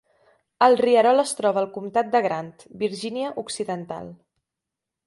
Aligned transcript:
El 0.67 0.77
rierol 0.79 1.23
es 1.25 1.33
troba 1.41 1.63
al 1.63 1.69
comtat 1.75 2.09
de 2.17 2.23
Grant, 2.29 2.51
Virgínia 2.87 3.31
Occidental. 3.45 4.15